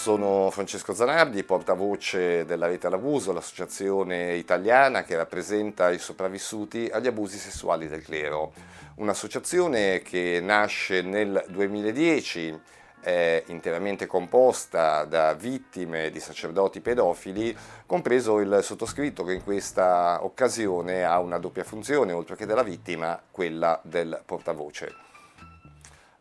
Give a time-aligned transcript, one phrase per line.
[0.00, 7.36] Sono Francesco Zanardi, portavoce della Rete all'Abuso, l'associazione italiana che rappresenta i sopravvissuti agli abusi
[7.36, 8.54] sessuali del clero.
[8.94, 12.60] Un'associazione che nasce nel 2010
[12.98, 17.54] è interamente composta da vittime di sacerdoti pedofili,
[17.84, 23.20] compreso il sottoscritto che in questa occasione ha una doppia funzione, oltre che della vittima,
[23.30, 25.09] quella del portavoce.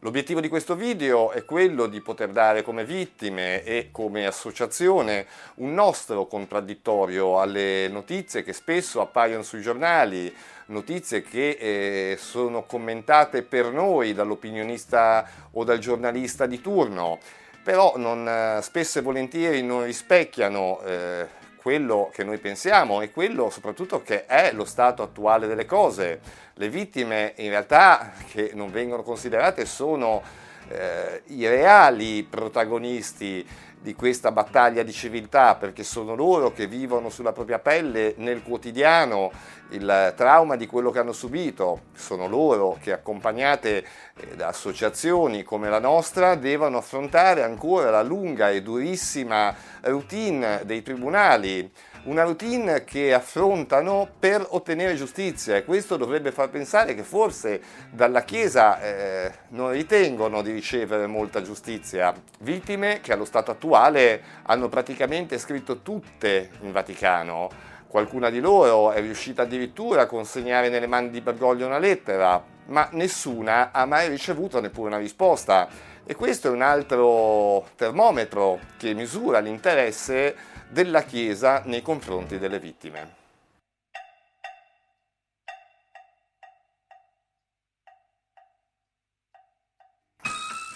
[0.02, 5.73] L'obiettivo di questo video è quello di poter dare come vittime e come associazione un
[5.73, 10.34] nostro contraddittorio alle notizie che spesso appaiono sui giornali,
[10.67, 17.20] notizie che eh, sono commentate per noi dall'opinionista o dal giornalista di turno,
[17.62, 21.27] però non, eh, spesso e volentieri non rispecchiano eh,
[21.62, 26.20] quello che noi pensiamo e quello soprattutto che è lo stato attuale delle cose.
[26.54, 30.21] Le vittime in realtà che non vengono considerate sono
[30.70, 33.46] eh, i reali protagonisti
[33.82, 39.32] di questa battaglia di civiltà, perché sono loro che vivono sulla propria pelle nel quotidiano
[39.70, 45.70] il trauma di quello che hanno subito, sono loro che accompagnate eh, da associazioni come
[45.70, 51.71] la nostra devono affrontare ancora la lunga e durissima routine dei tribunali
[52.04, 57.62] una routine che affrontano per ottenere giustizia e questo dovrebbe far pensare che forse
[57.92, 62.14] dalla Chiesa eh, non ritengono di ricevere molta giustizia.
[62.40, 67.50] Vittime che allo stato attuale hanno praticamente scritto tutte in Vaticano.
[67.88, 72.88] Qualcuna di loro è riuscita addirittura a consegnare nelle mani di Bergoglio una lettera, ma
[72.92, 75.68] nessuna ha mai ricevuto neppure una risposta.
[76.06, 80.36] E questo è un altro termometro che misura l'interesse
[80.69, 83.17] della Chiesa nei confronti delle vittime.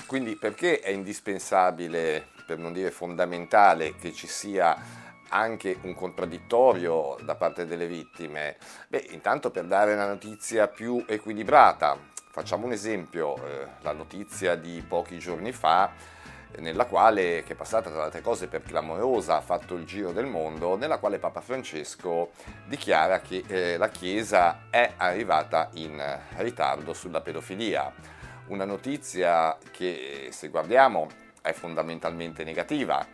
[0.07, 4.75] Quindi perché è indispensabile, per non dire fondamentale, che ci sia
[5.29, 8.57] anche un contraddittorio da parte delle vittime?
[8.87, 11.97] Beh, intanto per dare una notizia più equilibrata.
[12.29, 15.91] Facciamo un esempio, eh, la notizia di pochi giorni fa
[16.57, 20.11] nella quale, che è passata tra le altre cose per clamorosa, ha fatto il giro
[20.11, 22.31] del mondo, nella quale Papa Francesco
[22.65, 26.01] dichiara che eh, la Chiesa è arrivata in
[26.37, 27.91] ritardo sulla pedofilia.
[28.47, 31.07] Una notizia che, se guardiamo,
[31.41, 33.05] è fondamentalmente negativa,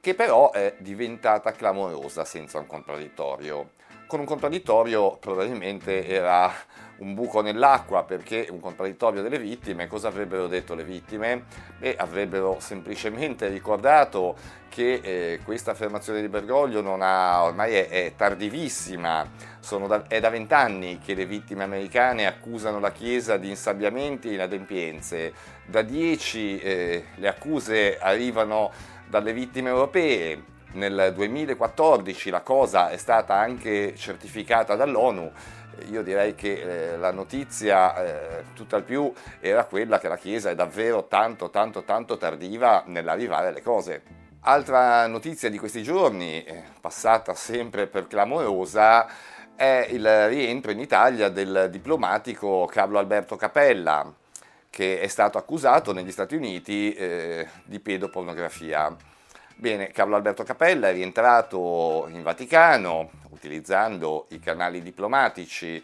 [0.00, 3.76] che però è diventata clamorosa senza un contraddittorio
[4.08, 6.50] con un contraddittorio probabilmente era
[6.98, 11.44] un buco nell'acqua perché un contraddittorio delle vittime, cosa avrebbero detto le vittime?
[11.78, 14.36] Beh, avrebbero semplicemente ricordato
[14.68, 19.28] che eh, questa affermazione di Bergoglio ha, ormai è, è tardivissima,
[19.86, 25.32] da, è da vent'anni che le vittime americane accusano la Chiesa di insabbiamenti e inadempienze,
[25.66, 28.70] da dieci eh, le accuse arrivano
[29.06, 35.32] dalle vittime europee, nel 2014 la cosa è stata anche certificata dall'ONU,
[35.90, 40.54] io direi che eh, la notizia eh, tutt'al più era quella che la Chiesa è
[40.54, 44.02] davvero tanto tanto tanto tardiva nell'arrivare alle cose.
[44.42, 49.06] Altra notizia di questi giorni, eh, passata sempre per clamorosa,
[49.56, 54.10] è il rientro in Italia del diplomatico Carlo Alberto Capella,
[54.70, 58.96] che è stato accusato negli Stati Uniti eh, di pedopornografia.
[59.60, 65.82] Bene, Carlo Alberto Capella è rientrato in Vaticano utilizzando i canali diplomatici.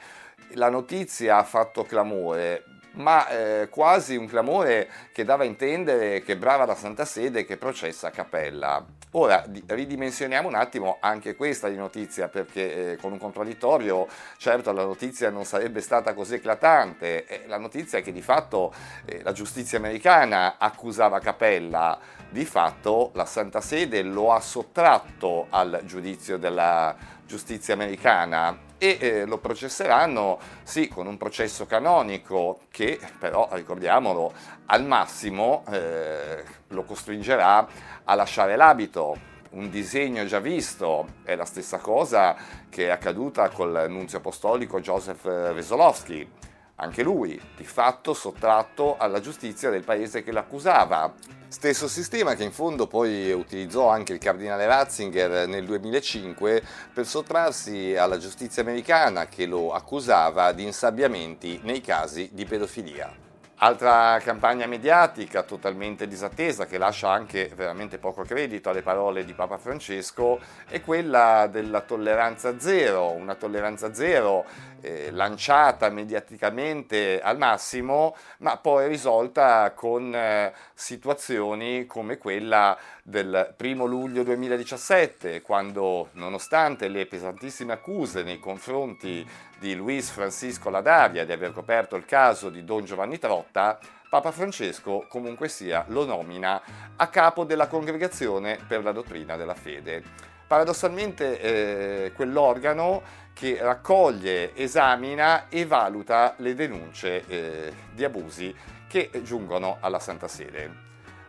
[0.51, 6.37] La notizia ha fatto clamore, ma eh, quasi un clamore che dava a intendere che
[6.37, 8.87] brava la Santa Sede che processa Capella.
[9.17, 14.85] Ora ridimensioniamo un attimo anche questa di notizia perché eh, con un contraddittorio certo la
[14.85, 18.73] notizia non sarebbe stata così eclatante, eh, la notizia è che di fatto
[19.05, 21.99] eh, la giustizia americana accusava Capella,
[22.35, 29.25] di fatto la Santa Sede lo ha sottratto al giudizio della giustizia americana e eh,
[29.25, 34.33] lo processeranno sì con un processo canonico che però ricordiamolo
[34.67, 37.69] al massimo eh, lo costringerà
[38.03, 39.17] a lasciare l'abito.
[39.51, 42.35] Un disegno già visto, è la stessa cosa
[42.69, 46.29] che è accaduta col nunzio apostolico Joseph Wesolowski,
[46.77, 51.13] anche lui di fatto sottratto alla giustizia del paese che l'accusava.
[51.49, 56.63] Stesso sistema che in fondo poi utilizzò anche il cardinale Ratzinger nel 2005
[56.93, 63.23] per sottrarsi alla giustizia americana che lo accusava di insabbiamenti nei casi di pedofilia.
[63.59, 69.59] Altra campagna mediatica totalmente disattesa che lascia anche veramente poco credito alle parole di Papa
[69.59, 74.45] Francesco è quella della tolleranza zero, una tolleranza zero
[74.85, 83.87] eh, lanciata mediaticamente al massimo ma poi risolta con eh, situazioni come quella del primo
[83.87, 89.27] luglio 2017 quando nonostante le pesantissime accuse nei confronti
[89.59, 93.79] di Luis Francisco Ladaria di aver coperto il caso di Don Giovanni Trotta,
[94.11, 96.61] Papa Francesco comunque sia lo nomina
[96.97, 100.03] a capo della Congregazione per la dottrina della fede.
[100.47, 103.03] Paradossalmente eh, quell'organo
[103.35, 108.55] che raccoglie, esamina e valuta le denunce eh, di abusi
[108.87, 110.83] che giungono alla Santa Sede.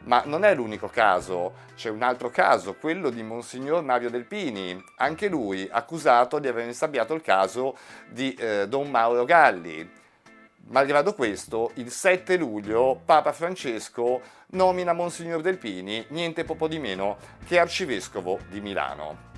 [0.04, 5.28] Ma non è l'unico caso, c'è un altro caso, quello di Monsignor Mario Delpini, anche
[5.28, 7.76] lui accusato di aver insabbiato il caso
[8.08, 10.04] di eh, Don Mauro Galli.
[10.68, 17.18] Malgrado questo, il 7 luglio Papa Francesco nomina Monsignor Delpini niente poco di meno
[17.48, 19.35] che arcivescovo di Milano.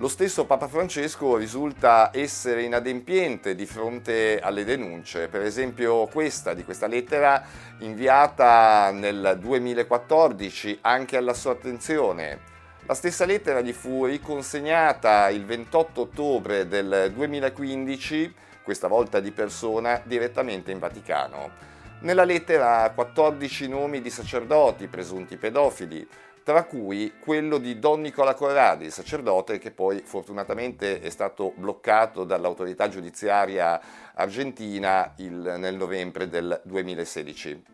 [0.00, 6.64] Lo stesso Papa Francesco risulta essere inadempiente di fronte alle denunce, per esempio questa di
[6.64, 7.44] questa lettera
[7.80, 12.38] inviata nel 2014 anche alla sua attenzione.
[12.86, 20.00] La stessa lettera gli fu riconsegnata il 28 ottobre del 2015, questa volta di persona,
[20.02, 21.50] direttamente in Vaticano.
[22.00, 26.08] Nella lettera 14 nomi di sacerdoti presunti pedofili,
[26.42, 32.24] tra cui quello di Don Nicola Corradi, il sacerdote che poi fortunatamente è stato bloccato
[32.24, 33.80] dall'autorità giudiziaria
[34.14, 37.64] argentina il, nel novembre del 2016.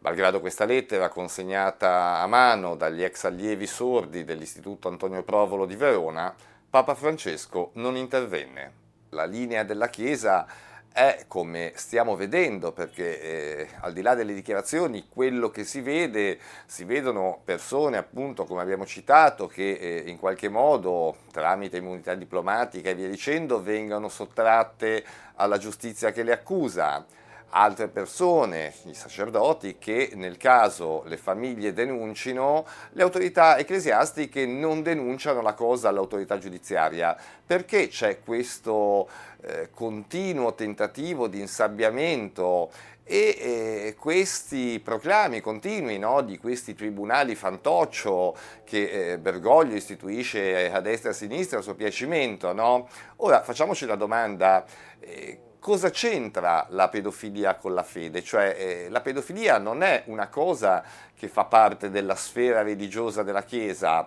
[0.00, 6.34] Malgrado questa lettera consegnata a mano dagli ex allievi sordi dell'Istituto Antonio Provolo di Verona,
[6.68, 8.72] Papa Francesco non intervenne.
[9.10, 10.46] La linea della Chiesa
[10.94, 16.38] è come stiamo vedendo, perché eh, al di là delle dichiarazioni, quello che si vede,
[16.66, 22.90] si vedono persone appunto come abbiamo citato che eh, in qualche modo tramite immunità diplomatica
[22.90, 25.04] e via dicendo vengono sottratte
[25.34, 27.04] alla giustizia che le accusa
[27.50, 35.40] altre persone, i sacerdoti, che nel caso le famiglie denuncino, le autorità ecclesiastiche non denunciano
[35.40, 37.16] la cosa all'autorità giudiziaria.
[37.46, 39.08] Perché c'è questo
[39.42, 42.70] eh, continuo tentativo di insabbiamento
[43.06, 50.80] e eh, questi proclami continui no, di questi tribunali fantoccio che eh, Bergoglio istituisce a
[50.80, 52.88] destra e a sinistra a suo piacimento, no?
[53.16, 54.64] ora facciamoci la domanda,
[55.00, 58.22] eh, cosa c'entra la pedofilia con la fede?
[58.22, 60.84] Cioè eh, la pedofilia non è una cosa
[61.16, 64.06] che fa parte della sfera religiosa della Chiesa,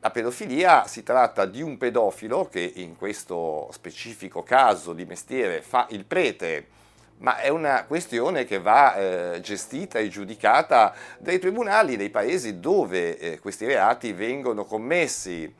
[0.00, 5.86] la pedofilia si tratta di un pedofilo che in questo specifico caso di mestiere fa
[5.90, 6.66] il prete,
[7.18, 13.16] ma è una questione che va eh, gestita e giudicata dai tribunali dei paesi dove
[13.16, 15.54] eh, questi reati vengono commessi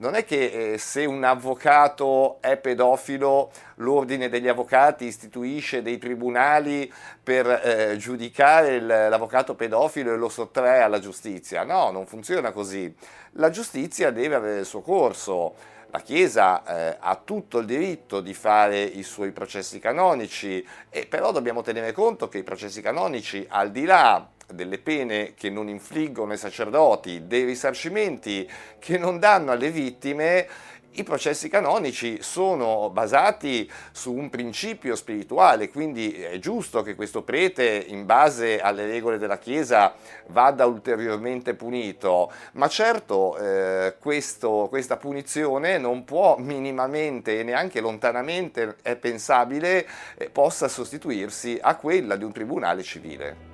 [0.00, 6.90] non è che eh, se un avvocato è pedofilo l'ordine degli avvocati istituisce dei tribunali
[7.22, 11.64] per eh, giudicare il, l'avvocato pedofilo e lo sottrae alla giustizia.
[11.64, 12.92] No, non funziona così.
[13.32, 15.54] La giustizia deve avere il suo corso.
[15.90, 20.66] La Chiesa eh, ha tutto il diritto di fare i suoi processi canonici,
[21.08, 25.68] però dobbiamo tenere conto che i processi canonici, al di là delle pene che non
[25.68, 28.48] infliggono i sacerdoti, dei risarcimenti
[28.78, 30.46] che non danno alle vittime,
[30.92, 37.84] i processi canonici sono basati su un principio spirituale, quindi è giusto che questo prete,
[37.86, 39.94] in base alle regole della Chiesa,
[40.26, 48.76] vada ulteriormente punito, ma certo eh, questo, questa punizione non può minimamente e neanche lontanamente
[48.82, 49.86] è pensabile
[50.16, 53.49] eh, possa sostituirsi a quella di un tribunale civile.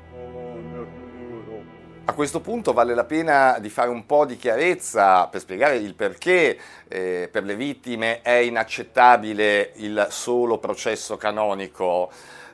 [2.08, 5.94] A questo punto vale la pena di fare un po' di chiarezza per spiegare il
[5.94, 12.10] perché eh, per le vittime è inaccettabile il solo processo canonico.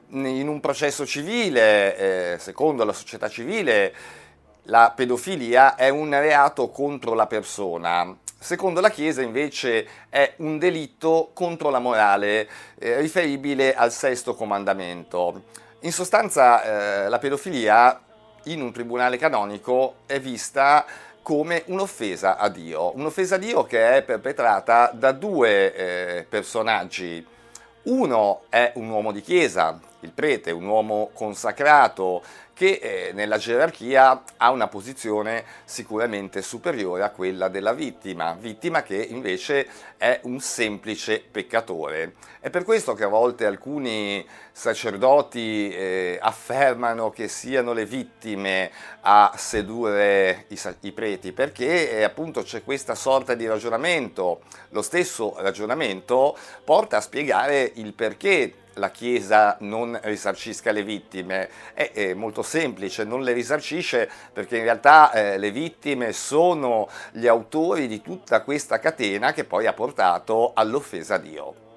[0.09, 3.94] In un processo civile, eh, secondo la società civile,
[4.64, 8.16] la pedofilia è un reato contro la persona.
[8.38, 15.42] Secondo la Chiesa invece è un delitto contro la morale, eh, riferibile al sesto comandamento.
[15.85, 18.01] In sostanza eh, la pedofilia
[18.45, 20.85] in un tribunale canonico è vista
[21.23, 27.27] come un'offesa a Dio, un'offesa a Dio che è perpetrata da due eh, personaggi.
[27.83, 32.23] Uno è un uomo di chiesa, il prete, un uomo consacrato
[32.54, 38.97] che eh, nella gerarchia ha una posizione sicuramente superiore a quella della vittima, vittima che
[38.97, 39.66] invece
[39.97, 42.14] è un semplice peccatore.
[42.40, 49.32] È per questo che a volte alcuni sacerdoti eh, affermano che siano le vittime a
[49.37, 56.37] sedurre i, i preti, perché eh, appunto c'è questa sorta di ragionamento, lo stesso ragionamento
[56.64, 61.49] porta a spiegare il perché la Chiesa non risarcisca le vittime?
[61.75, 67.26] È, è, molto semplice, non le risarcisce perché in realtà eh, le vittime sono gli
[67.26, 71.72] autori di tutta questa catena che poi ha portato all'offesa a Dio.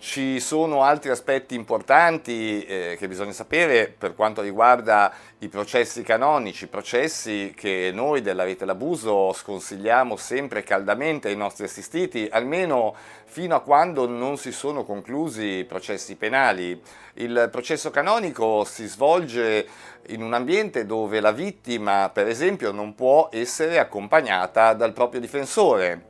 [0.00, 6.68] Ci sono altri aspetti importanti eh, che bisogna sapere per quanto riguarda i processi canonici,
[6.68, 13.60] processi che noi della Rete L'Abuso sconsigliamo sempre caldamente ai nostri assistiti, almeno fino a
[13.60, 16.80] quando non si sono conclusi i processi penali.
[17.14, 19.66] Il processo canonico si svolge
[20.10, 26.06] in un ambiente dove la vittima, per esempio, non può essere accompagnata dal proprio difensore.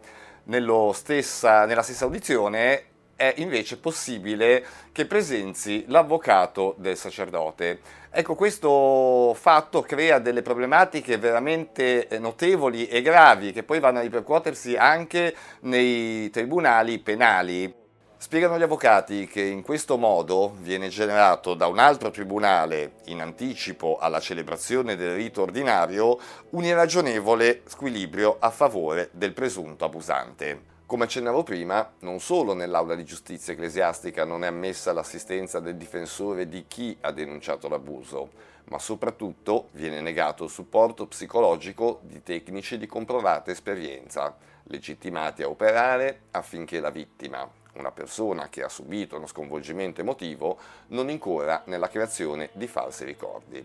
[0.92, 7.80] Stessa, nella stessa audizione è invece possibile che presenzi l'avvocato del sacerdote.
[8.10, 14.02] Ecco, questo fatto crea delle problematiche veramente eh, notevoli e gravi che poi vanno a
[14.02, 17.75] ripercuotersi anche nei tribunali penali.
[18.16, 23.98] Spiegano gli avvocati che in questo modo viene generato da un altro tribunale, in anticipo
[23.98, 26.20] alla celebrazione del rito ordinario,
[26.50, 30.77] un irragionevole squilibrio a favore del presunto abusante.
[30.88, 36.49] Come accennavo prima, non solo nell'aula di giustizia ecclesiastica non è ammessa l'assistenza del difensore
[36.49, 38.30] di chi ha denunciato l'abuso,
[38.71, 46.21] ma soprattutto viene negato il supporto psicologico di tecnici di comprovata esperienza, legittimati a operare
[46.30, 52.49] affinché la vittima, una persona che ha subito uno sconvolgimento emotivo, non incorra nella creazione
[52.54, 53.62] di falsi ricordi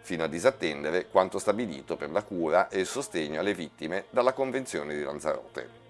[0.00, 4.96] fino a disattendere quanto stabilito per la cura e il sostegno alle vittime dalla Convenzione
[4.96, 5.81] di Lanzarote.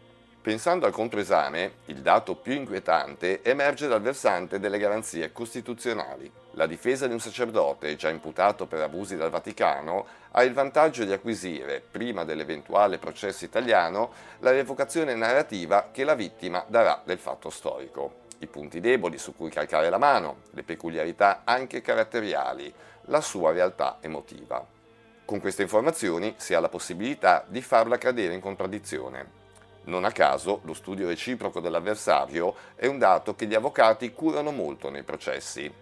[0.43, 6.29] Pensando al controesame, il dato più inquietante emerge dal versante delle garanzie costituzionali.
[6.55, 11.13] La difesa di un sacerdote, già imputato per abusi dal Vaticano, ha il vantaggio di
[11.13, 18.23] acquisire, prima dell'eventuale processo italiano, la revocazione narrativa che la vittima darà del fatto storico.
[18.39, 23.99] I punti deboli su cui calcare la mano, le peculiarità anche caratteriali, la sua realtà
[24.01, 24.67] emotiva.
[25.25, 29.41] Con queste informazioni si ha la possibilità di farla cadere in contraddizione,
[29.85, 34.91] non a caso lo studio reciproco dell'avversario è un dato che gli avvocati curano molto
[34.91, 35.73] nei processi.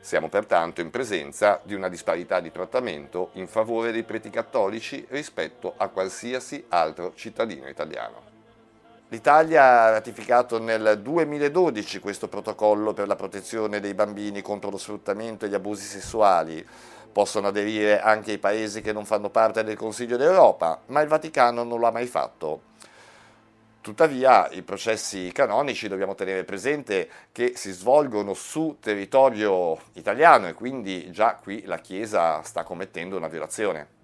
[0.00, 5.74] Siamo pertanto in presenza di una disparità di trattamento in favore dei preti cattolici rispetto
[5.76, 8.28] a qualsiasi altro cittadino italiano.
[9.08, 15.44] L'Italia ha ratificato nel 2012 questo protocollo per la protezione dei bambini contro lo sfruttamento
[15.44, 16.66] e gli abusi sessuali.
[17.12, 21.64] Possono aderire anche i paesi che non fanno parte del Consiglio d'Europa, ma il Vaticano
[21.64, 22.69] non lo ha mai fatto.
[23.82, 31.10] Tuttavia i processi canonici dobbiamo tenere presente che si svolgono su territorio italiano e quindi
[31.10, 33.98] già qui la Chiesa sta commettendo una violazione.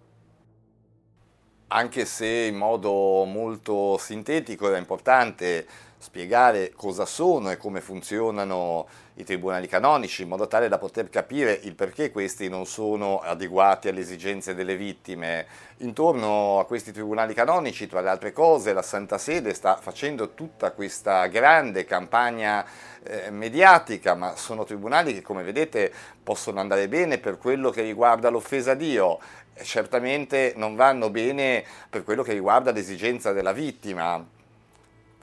[1.68, 5.66] Anche se in modo molto sintetico era importante
[5.98, 8.86] spiegare cosa sono e come funzionano
[9.18, 13.88] i tribunali canonici in modo tale da poter capire il perché questi non sono adeguati
[13.88, 15.46] alle esigenze delle vittime.
[15.78, 20.72] Intorno a questi tribunali canonici, tra le altre cose, la Santa Sede sta facendo tutta
[20.72, 22.64] questa grande campagna
[23.02, 25.90] eh, mediatica, ma sono tribunali che come vedete
[26.22, 29.18] possono andare bene per quello che riguarda l'offesa a Dio,
[29.62, 34.34] certamente non vanno bene per quello che riguarda l'esigenza della vittima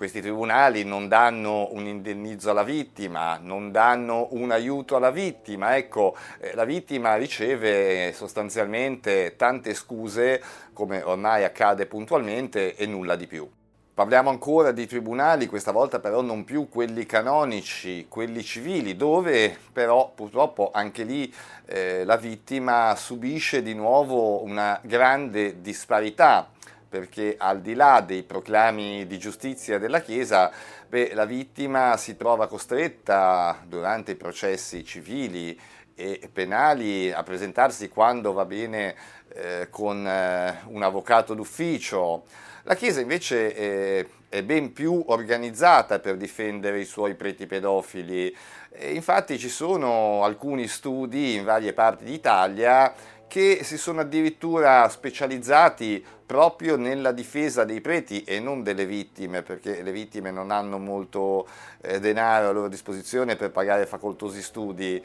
[0.03, 6.13] questi tribunali non danno un indennizzo alla vittima, non danno un aiuto alla vittima, ecco,
[6.41, 10.43] eh, la vittima riceve sostanzialmente tante scuse,
[10.73, 13.49] come ormai accade puntualmente, e nulla di più.
[13.93, 20.11] Parliamo ancora di tribunali, questa volta però non più quelli canonici, quelli civili, dove però
[20.13, 21.33] purtroppo anche lì
[21.65, 26.49] eh, la vittima subisce di nuovo una grande disparità
[26.93, 30.51] perché al di là dei proclami di giustizia della Chiesa,
[30.87, 35.59] beh, la vittima si trova costretta durante i processi civili
[35.95, 38.93] e penali a presentarsi quando va bene
[39.29, 42.25] eh, con eh, un avvocato d'ufficio.
[42.61, 48.35] La Chiesa invece è, è ben più organizzata per difendere i suoi preti pedofili.
[48.69, 52.93] E infatti ci sono alcuni studi in varie parti d'Italia
[53.33, 59.81] che si sono addirittura specializzati proprio nella difesa dei preti e non delle vittime, perché
[59.81, 61.47] le vittime non hanno molto
[61.81, 65.03] eh, denaro a loro disposizione per pagare facoltosi studi.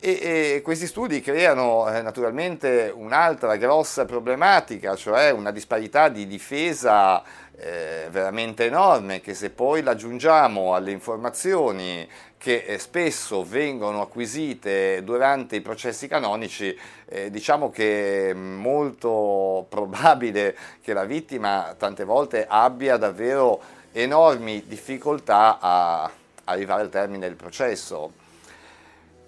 [0.00, 0.10] E,
[0.56, 7.20] e questi studi creano eh, naturalmente un'altra grossa problematica, cioè una disparità di difesa
[7.56, 15.56] eh, veramente enorme che se poi l'aggiungiamo alle informazioni che eh, spesso vengono acquisite durante
[15.56, 22.96] i processi canonici, eh, diciamo che è molto probabile che la vittima tante volte abbia
[22.96, 26.08] davvero enormi difficoltà a
[26.44, 28.26] arrivare al termine del processo.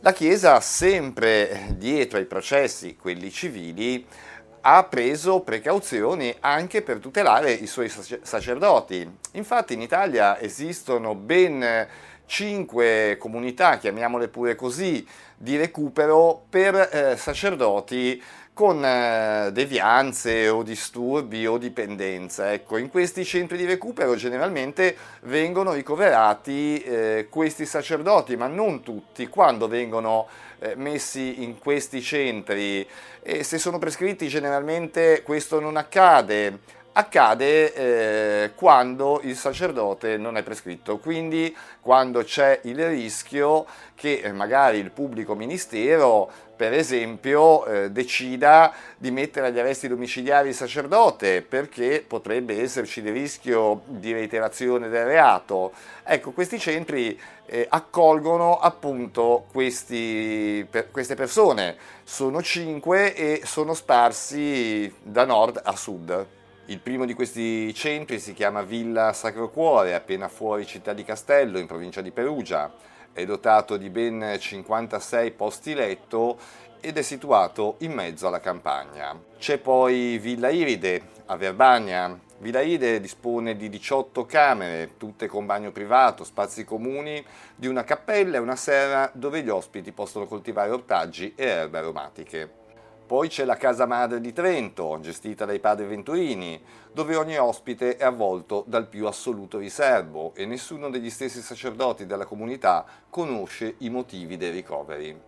[0.03, 4.07] La Chiesa, sempre dietro ai processi, quelli civili,
[4.63, 9.19] ha preso precauzioni anche per tutelare i suoi sacerdoti.
[9.33, 11.87] Infatti in Italia esistono ben
[12.31, 15.05] cinque comunità, chiamiamole pure così,
[15.37, 18.23] di recupero per eh, sacerdoti
[18.53, 22.53] con eh, devianze o disturbi o dipendenza.
[22.53, 29.27] Ecco, in questi centri di recupero generalmente vengono ricoverati eh, questi sacerdoti, ma non tutti.
[29.27, 30.29] Quando vengono
[30.61, 32.87] eh, messi in questi centri
[33.23, 40.43] e se sono prescritti generalmente questo non accade accade eh, quando il sacerdote non è
[40.43, 47.91] prescritto, quindi quando c'è il rischio che eh, magari il pubblico ministero, per esempio, eh,
[47.91, 54.89] decida di mettere agli arresti domiciliari il sacerdote perché potrebbe esserci il rischio di reiterazione
[54.89, 55.73] del reato.
[56.03, 64.93] Ecco, questi centri eh, accolgono appunto questi, per, queste persone, sono cinque e sono sparsi
[65.03, 66.39] da nord a sud.
[66.71, 71.59] Il primo di questi centri si chiama Villa Sacro Cuore, appena fuori Città di Castello,
[71.59, 72.73] in provincia di Perugia.
[73.13, 76.39] È dotato di ben 56 posti letto
[76.79, 79.21] ed è situato in mezzo alla campagna.
[79.37, 82.17] C'è poi Villa Iride a Verbania.
[82.39, 87.21] Villa Iride dispone di 18 camere, tutte con bagno privato, spazi comuni,
[87.57, 92.60] di una cappella e una serra dove gli ospiti possono coltivare ortaggi e erbe aromatiche.
[93.11, 96.63] Poi c'è la Casa Madre di Trento, gestita dai padri Venturini,
[96.93, 102.25] dove ogni ospite è avvolto dal più assoluto riservo e nessuno degli stessi sacerdoti della
[102.25, 105.21] comunità conosce i motivi dei ricoveri.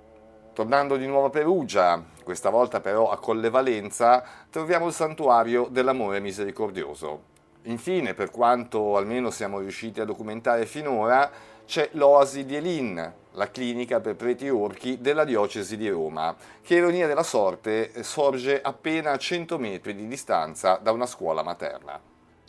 [0.52, 6.20] Tornando di nuovo a Perugia, questa volta però a Colle Valenza, troviamo il santuario dell'amore
[6.20, 7.30] misericordioso.
[7.62, 11.28] Infine, per quanto almeno siamo riusciti a documentare finora,
[11.66, 17.06] c'è l'Oasi di Elin, la clinica per preti orchi della diocesi di Roma, che ironia
[17.06, 22.00] della sorte sorge appena a 100 metri di distanza da una scuola materna.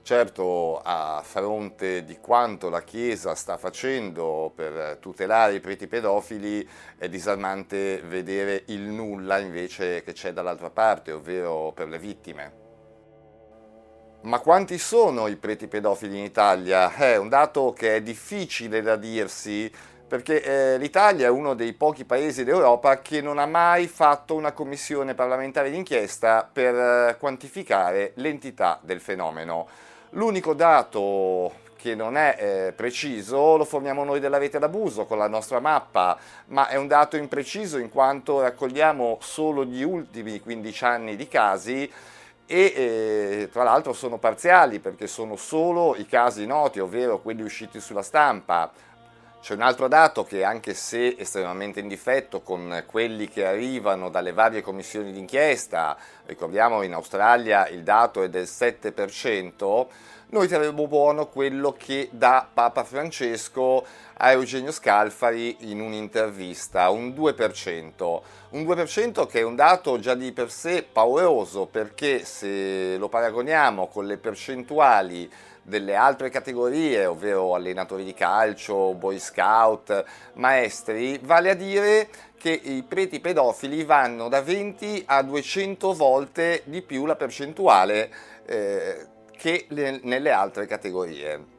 [0.01, 7.07] Certo, a fronte di quanto la Chiesa sta facendo per tutelare i preti pedofili, è
[7.07, 12.62] disarmante vedere il nulla invece che c'è dall'altra parte, ovvero per le vittime.
[14.23, 16.93] Ma quanti sono i preti pedofili in Italia?
[16.95, 19.69] È un dato che è difficile da dirsi
[20.07, 24.53] perché eh, l'Italia è uno dei pochi paesi d'Europa che non ha mai fatto una
[24.53, 29.67] commissione parlamentare d'inchiesta per eh, quantificare l'entità del fenomeno.
[30.12, 35.27] L'unico dato che non è eh, preciso lo forniamo noi della rete d'abuso con la
[35.27, 41.17] nostra mappa, ma è un dato impreciso in quanto raccogliamo solo gli ultimi 15 anni
[41.17, 41.91] di casi
[42.45, 47.79] e eh, tra l'altro sono parziali perché sono solo i casi noti, ovvero quelli usciti
[47.79, 48.71] sulla stampa.
[49.41, 54.32] C'è un altro dato che anche se estremamente in difetto con quelli che arrivano dalle
[54.32, 59.88] varie commissioni d'inchiesta, ricordiamo in Australia il dato è del 7%,
[60.29, 63.86] noi terremo buono quello che dà Papa Francesco
[64.17, 68.21] a Eugenio Scalfari in un'intervista, un 2%.
[68.49, 73.88] Un 2% che è un dato già di per sé pauroso perché se lo paragoniamo
[73.88, 75.29] con le percentuali
[75.63, 82.83] delle altre categorie, ovvero allenatori di calcio, boy scout, maestri, vale a dire che i
[82.83, 88.12] preti pedofili vanno da 20 a 200 volte di più la percentuale
[88.45, 91.51] eh, che le, nelle altre categorie.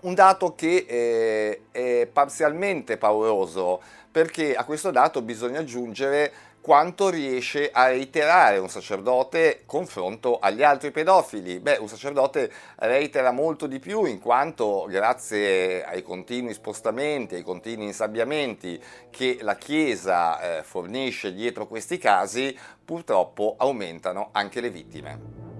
[0.00, 6.32] Un dato che eh, è parzialmente pauroso perché a questo dato bisogna aggiungere
[6.64, 11.60] quanto riesce a reiterare un sacerdote confronto agli altri pedofili.
[11.60, 17.84] Beh, un sacerdote reitera molto di più in quanto grazie ai continui spostamenti, ai continui
[17.84, 25.53] insabbiamenti che la Chiesa eh, fornisce dietro questi casi, purtroppo aumentano anche le vittime.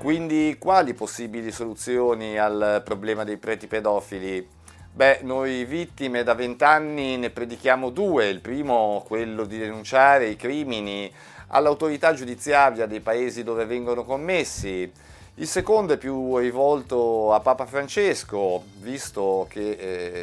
[0.00, 4.48] Quindi quali possibili soluzioni al problema dei preti pedofili?
[4.90, 8.28] Beh, noi vittime da vent'anni ne predichiamo due.
[8.28, 11.12] Il primo, quello di denunciare i crimini
[11.48, 14.90] all'autorità giudiziaria dei paesi dove vengono commessi.
[15.34, 19.70] Il secondo è più rivolto a Papa Francesco, visto che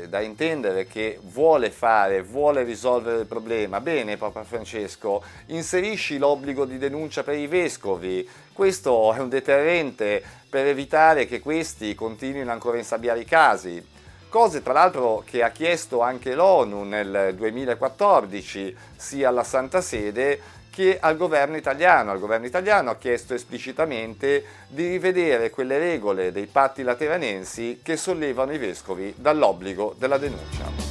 [0.02, 3.80] eh, da intendere che vuole fare, vuole risolvere il problema.
[3.80, 8.28] Bene, Papa Francesco, inserisci l'obbligo di denuncia per i vescovi.
[8.58, 13.86] Questo è un deterrente per evitare che questi continuino ancora a insabbiare i casi.
[14.30, 20.42] Cose tra l'altro che ha chiesto anche l'ONU nel 2014 sia alla Santa Sede
[20.72, 22.10] che al governo italiano.
[22.10, 28.54] Al governo italiano ha chiesto esplicitamente di rivedere quelle regole dei patti lateranensi che sollevano
[28.54, 30.87] i vescovi dall'obbligo della denuncia.